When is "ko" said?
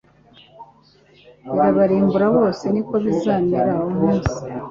2.87-2.95